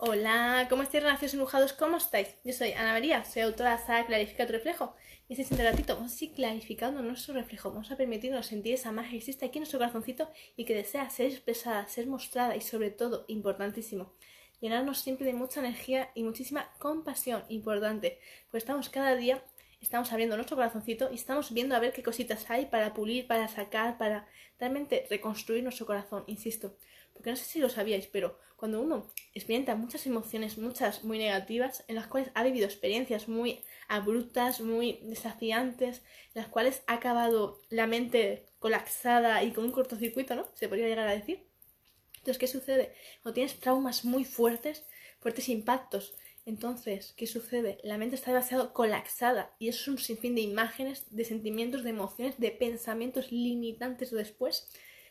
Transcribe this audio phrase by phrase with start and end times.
[0.00, 1.72] Hola, ¿cómo estáis, relaciones embrujados?
[1.72, 2.28] ¿Cómo estáis?
[2.44, 4.94] Yo soy Ana María, soy autora de Saga Clarifica tu reflejo.
[5.28, 7.72] Y este siguiente ratito vamos a ir clarificando nuestro reflejo.
[7.72, 11.10] Vamos a permitirnos sentir esa magia que existe aquí en nuestro corazoncito y que desea
[11.10, 14.14] ser expresada, ser mostrada y sobre todo, importantísimo,
[14.60, 18.20] llenarnos siempre de mucha energía y muchísima compasión, importante.
[18.52, 19.42] Pues estamos cada día,
[19.80, 23.48] estamos abriendo nuestro corazoncito y estamos viendo a ver qué cositas hay para pulir, para
[23.48, 24.26] sacar, para
[24.58, 26.76] realmente reconstruir nuestro corazón, insisto.
[27.12, 31.84] Porque no sé si lo sabíais, pero cuando uno experimenta muchas emociones, muchas muy negativas,
[31.86, 35.98] en las cuales ha vivido experiencias muy abruptas, muy desafiantes,
[36.34, 40.48] en las cuales ha acabado la mente colapsada y con un cortocircuito, ¿no?
[40.54, 41.46] Se podría llegar a decir.
[42.14, 42.94] Entonces, ¿qué sucede?
[43.22, 44.84] Cuando tienes traumas muy fuertes,
[45.20, 46.16] fuertes impactos,
[46.48, 47.78] entonces, ¿qué sucede?
[47.82, 52.38] La mente está demasiado colapsada y es un sinfín de imágenes, de sentimientos, de emociones,
[52.38, 54.68] de pensamientos limitantes después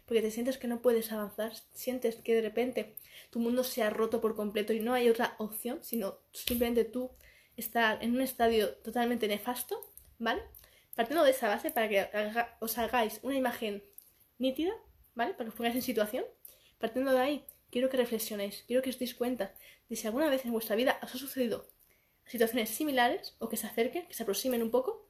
[0.08, 2.96] porque te sientes que no puedes avanzar, sientes que de repente
[3.30, 7.12] tu mundo se ha roto por completo y no hay otra opción, sino simplemente tú
[7.58, 9.80] estar en un estadio totalmente nefasto,
[10.18, 10.42] ¿vale?
[10.96, 12.08] Partiendo de esa base para que
[12.62, 13.84] os hagáis una imagen
[14.40, 14.72] nítida,
[15.14, 15.34] ¿vale?
[15.34, 16.24] Para que os pongáis en situación.
[16.80, 19.54] Partiendo de ahí, quiero que reflexionéis, quiero que os deis cuenta
[19.90, 21.70] de si alguna vez en vuestra vida os ha sucedido
[22.26, 25.10] situaciones similares o que se acerquen, que se aproximen un poco.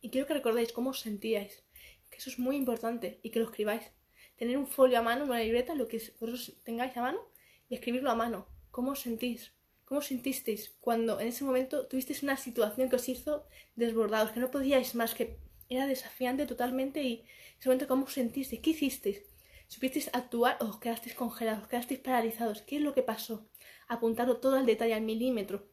[0.00, 1.64] Y quiero que recordéis cómo os sentíais,
[2.10, 3.90] que eso es muy importante y que lo escribáis
[4.36, 7.20] tener un folio a mano, una libreta, lo que vosotros tengáis a mano,
[7.68, 8.48] y escribirlo a mano.
[8.70, 9.52] ¿Cómo os sentís?
[9.84, 14.40] ¿Cómo os sentisteis cuando en ese momento tuvisteis una situación que os hizo desbordados, que
[14.40, 18.60] no podíais más, que era desafiante totalmente y en ese momento cómo os sentisteis?
[18.62, 19.22] ¿Qué hicisteis?
[19.68, 22.62] ¿Supisteis actuar o os quedasteis congelados, os quedasteis paralizados?
[22.62, 23.48] ¿Qué es lo que pasó?
[23.88, 25.68] Apuntarlo todo al detalle, al milímetro.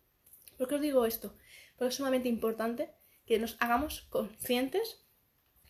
[0.58, 1.36] ¿Por qué os digo esto?
[1.78, 2.92] Porque es sumamente importante
[3.26, 5.06] que nos hagamos conscientes,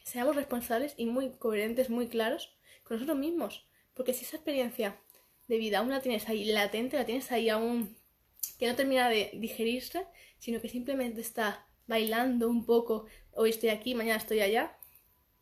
[0.03, 2.57] seamos responsables y muy coherentes, muy claros
[2.95, 3.65] nosotros mismos.
[3.93, 4.99] Porque si esa experiencia
[5.47, 7.97] de vida aún la tienes ahí latente, la tienes ahí aún
[8.57, 10.07] que no termina de digerirse,
[10.39, 14.77] sino que simplemente está bailando un poco, hoy estoy aquí, mañana estoy allá,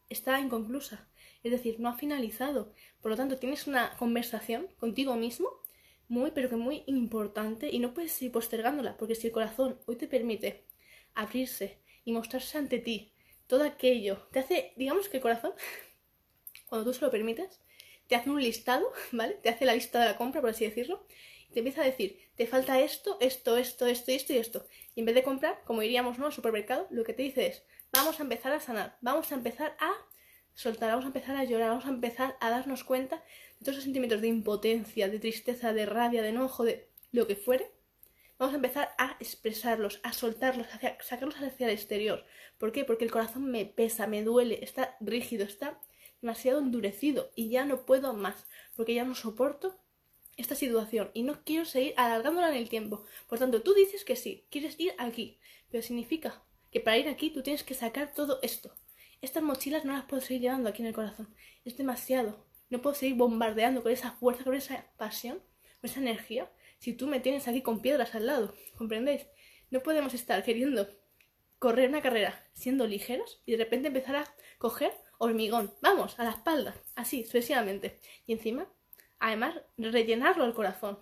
[0.10, 1.08] está inconclusa.
[1.44, 2.74] Es decir, no ha finalizado.
[3.02, 5.50] Por lo tanto, tienes una conversación contigo mismo
[6.10, 9.96] muy, pero que muy importante y no puedes ir postergándola, porque si el corazón hoy
[9.96, 10.66] te permite
[11.14, 13.14] abrirse y mostrarse ante ti
[13.48, 15.54] todo aquello, te hace, digamos que el corazón
[16.68, 17.62] cuando tú se lo permites,
[18.08, 19.36] te hace un listado, ¿vale?
[19.36, 21.06] Te hace la lista de la compra, por así decirlo,
[21.50, 24.66] y te empieza a decir, te falta esto, esto, esto, esto, esto y esto.
[24.96, 26.26] Y en vez de comprar, como iríamos, ¿no?
[26.26, 29.76] Al supermercado, lo que te dice es, vamos a empezar a sanar, vamos a empezar
[29.80, 29.92] a
[30.54, 33.24] soltar, vamos a empezar a llorar, vamos a empezar a darnos cuenta
[33.60, 37.72] todos esos sentimientos de impotencia, de tristeza, de rabia, de enojo, de lo que fuere.
[38.38, 42.26] Vamos a empezar a expresarlos, a soltarlos, a sacarlos hacia el exterior.
[42.58, 42.86] ¿Por qué?
[42.86, 45.80] Porque el corazón me pesa, me duele, está rígido, está
[46.22, 49.78] demasiado endurecido y ya no puedo más, porque ya no soporto
[50.38, 53.06] esta situación y no quiero seguir alargándola en el tiempo.
[53.28, 57.30] Por tanto, tú dices que sí, quieres ir aquí, pero significa que para ir aquí
[57.30, 58.74] tú tienes que sacar todo esto.
[59.22, 61.36] Estas mochilas no las puedo seguir llevando aquí en el corazón.
[61.66, 62.46] Es demasiado.
[62.70, 65.40] No puedo seguir bombardeando con esa fuerza, con esa pasión,
[65.82, 68.54] con esa energía, si tú me tienes aquí con piedras al lado.
[68.78, 69.28] ¿Comprendéis?
[69.70, 70.88] No podemos estar queriendo
[71.60, 76.32] correr una carrera siendo ligeros y de repente empezar a coger hormigón, vamos, a la
[76.32, 78.00] espalda, así, sucesivamente.
[78.26, 78.68] Y encima,
[79.20, 81.00] además, rellenarlo al corazón.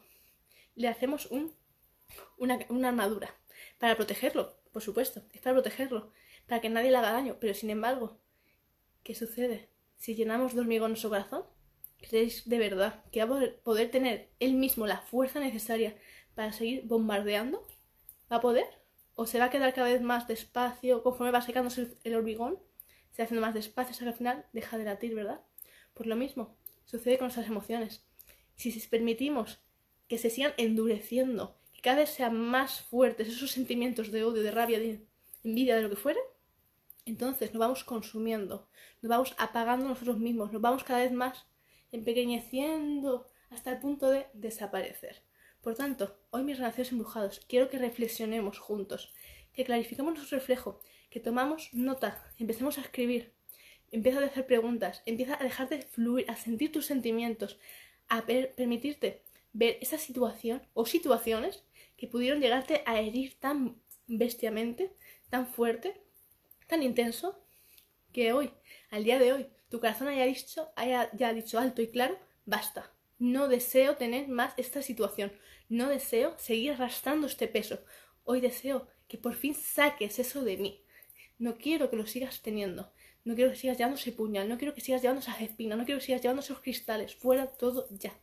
[0.75, 1.53] Le hacemos un,
[2.37, 3.35] una, armadura
[3.77, 6.11] para protegerlo, por supuesto, es para protegerlo,
[6.47, 7.37] para que nadie le haga daño.
[7.39, 8.19] Pero sin embargo,
[9.03, 9.69] ¿qué sucede?
[9.97, 11.45] Si llenamos de hormigón nuestro corazón,
[11.99, 15.95] ¿creéis de verdad que va a poder tener él mismo la fuerza necesaria
[16.35, 17.65] para seguir bombardeando?
[18.31, 18.65] ¿Va a poder?
[19.15, 22.59] ¿O se va a quedar cada vez más despacio conforme va secándose el hormigón?
[23.17, 25.41] se haciendo más despacio hasta que al final deja de latir, ¿verdad?
[25.95, 28.05] Por lo mismo, sucede con nuestras emociones.
[28.55, 29.59] Si permitimos
[30.07, 34.51] que se sigan endureciendo, que cada vez sean más fuertes esos sentimientos de odio, de
[34.51, 35.03] rabia, de
[35.43, 36.19] envidia, de lo que fuere,
[37.05, 38.69] entonces nos vamos consumiendo,
[39.01, 41.47] nos vamos apagando nosotros mismos, nos vamos cada vez más
[41.91, 45.23] empequeñeciendo hasta el punto de desaparecer.
[45.61, 49.13] Por tanto, hoy mis relaciones embrujados, quiero que reflexionemos juntos,
[49.53, 50.79] que clarifiquemos nuestro reflejo,
[51.09, 53.33] que tomamos nota, empecemos a escribir,
[53.91, 57.59] empieza a hacer preguntas, empieza a dejar de fluir, a sentir tus sentimientos,
[58.07, 59.23] a permitirte
[59.53, 61.63] ver esa situación o situaciones
[61.95, 64.95] que pudieron llegarte a herir tan bestiamente,
[65.29, 66.01] tan fuerte,
[66.67, 67.41] tan intenso,
[68.13, 68.51] que hoy,
[68.89, 72.91] al día de hoy, tu corazón haya dicho, haya ya dicho alto y claro, basta.
[73.19, 75.31] No deseo tener más esta situación.
[75.69, 77.79] No deseo seguir arrastrando este peso.
[78.23, 80.83] Hoy deseo que por fin saques eso de mí.
[81.39, 82.93] No quiero que lo sigas teniendo.
[83.25, 84.47] No quiero que sigas llevando ese puñal.
[84.47, 85.75] No quiero que sigas llevando esa espina.
[85.75, 87.15] No quiero que sigas llevando esos cristales.
[87.15, 88.17] Fuera todo ya.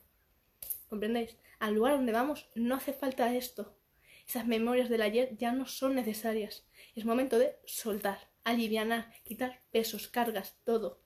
[0.88, 1.36] ¿Comprendéis?
[1.58, 3.76] Al lugar donde vamos no hace falta esto.
[4.26, 6.66] Esas memorias del ayer ya no son necesarias.
[6.94, 11.03] Es momento de soltar, alivianar, quitar pesos, cargas, todo.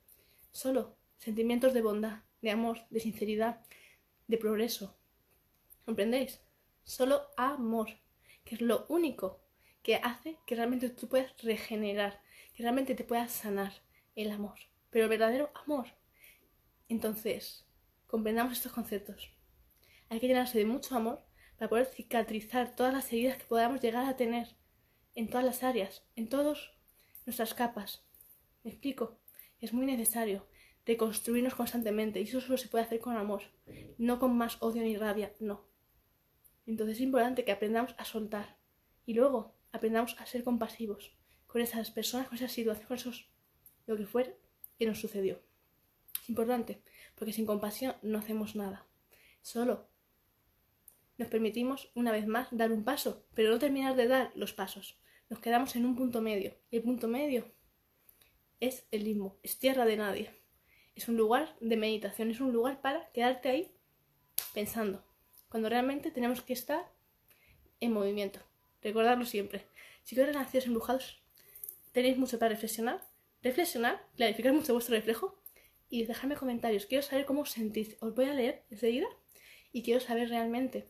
[0.53, 3.61] Solo sentimientos de bondad, de amor, de sinceridad,
[4.27, 4.97] de progreso.
[5.85, 6.41] ¿Comprendéis?
[6.85, 7.89] Solo amor,
[8.45, 9.41] que es lo único
[9.83, 12.21] que hace que realmente tú puedas regenerar,
[12.55, 13.73] que realmente te puedas sanar
[14.17, 14.59] el amor,
[14.91, 15.87] pero el verdadero amor.
[16.89, 17.67] Entonces,
[18.07, 19.31] comprendamos estos conceptos.
[20.09, 21.23] Hay que llenarse de mucho amor
[21.57, 24.57] para poder cicatrizar todas las heridas que podamos llegar a tener
[25.15, 26.71] en todas las áreas, en todas
[27.27, 28.05] nuestras capas.
[28.63, 29.19] ¿Me explico?
[29.61, 30.47] Es muy necesario
[30.87, 33.43] reconstruirnos constantemente y eso solo se puede hacer con amor,
[33.99, 35.67] no con más odio ni rabia, no.
[36.67, 38.57] Entonces es importante que aprendamos a soltar
[39.05, 41.17] y luego aprendamos a ser compasivos
[41.47, 43.29] con esas personas, con esas situaciones, con esos,
[43.87, 44.33] lo que fuera
[44.79, 45.41] que nos sucedió.
[46.23, 46.83] Es importante,
[47.15, 48.87] porque sin compasión no hacemos nada.
[49.43, 49.89] Solo
[51.19, 54.99] nos permitimos, una vez más, dar un paso, pero no terminar de dar los pasos.
[55.29, 56.57] Nos quedamos en un punto medio.
[56.71, 57.53] Y el punto medio
[58.61, 60.31] es el limbo, es tierra de nadie.
[60.95, 63.73] Es un lugar de meditación, es un lugar para quedarte ahí
[64.53, 65.05] pensando,
[65.49, 66.91] cuando realmente tenemos que estar
[67.81, 68.41] en movimiento.
[68.83, 69.65] Recordarlo siempre.
[70.03, 71.21] Si queréis nacidos embrujados,
[71.93, 73.01] tenéis mucho para reflexionar,
[73.43, 75.41] reflexionar, clarificar mucho vuestro reflejo
[75.91, 76.87] y dejarme comentarios.
[76.87, 77.97] Quiero saber cómo os sentís.
[78.01, 79.07] Os voy a leer enseguida
[79.73, 80.89] y quiero saber realmente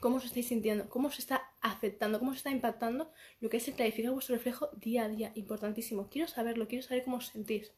[0.00, 3.10] cómo os estáis sintiendo, cómo os está afectando, cómo os está impactando
[3.40, 5.32] lo que es el clarificar vuestro reflejo día a día.
[5.34, 6.08] Importantísimo.
[6.08, 7.72] Quiero saberlo, quiero saber cómo os sentís.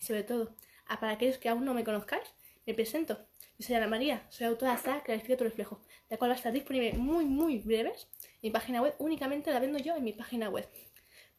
[0.00, 0.56] Y sobre todo,
[0.86, 2.26] para aquellos que aún no me conozcáis,
[2.66, 3.18] me presento.
[3.58, 6.36] Yo soy Ana María, soy autora de la Clarifica tu reflejo, la cual va a
[6.36, 8.08] estar disponible muy, muy breves
[8.42, 8.94] mi página web.
[8.98, 10.66] Únicamente la vendo yo en mi página web.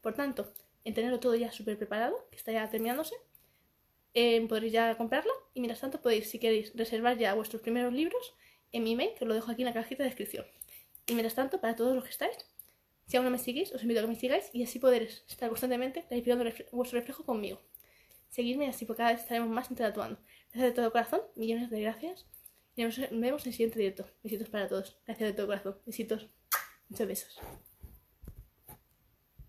[0.02, 0.54] Por tanto,
[0.84, 3.16] en tenerlo todo ya súper preparado, que está ya terminándose,
[4.14, 5.34] eh, podréis ya comprarla.
[5.54, 8.36] Y mientras tanto podéis, si queréis, reservar ya vuestros primeros libros
[8.72, 10.46] en mi email, que os lo dejo aquí en la cajita de descripción.
[11.12, 12.38] Y mientras tanto, para todos los que estáis,
[13.06, 15.50] si aún no me seguís, os invito a que me sigáis y así podréis estar
[15.50, 17.60] constantemente clarificando vuestro reflejo conmigo.
[18.30, 20.18] Seguidme así porque cada vez estaremos más interactuando.
[20.54, 22.26] Gracias de todo corazón, millones de gracias.
[22.78, 24.10] Y nos vemos en el siguiente directo.
[24.24, 24.98] Besitos para todos.
[25.06, 25.78] Gracias de todo corazón.
[25.86, 26.30] Besitos.
[26.88, 27.42] Muchos besos.